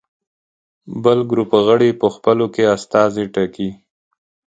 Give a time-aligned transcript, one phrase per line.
[1.03, 3.69] بل ګروپ غړي په خپلو کې استازي ټاکي.